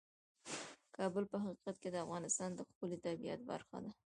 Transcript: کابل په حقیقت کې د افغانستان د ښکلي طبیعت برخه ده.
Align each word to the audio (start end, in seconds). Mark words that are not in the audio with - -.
کابل 0.97 1.23
په 1.31 1.37
حقیقت 1.43 1.75
کې 1.81 1.89
د 1.91 1.95
افغانستان 2.05 2.49
د 2.53 2.59
ښکلي 2.69 2.97
طبیعت 3.05 3.41
برخه 3.51 3.77
ده. 3.83 3.91